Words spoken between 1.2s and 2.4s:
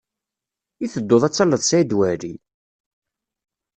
ad talleḍ Saɛid Waɛli?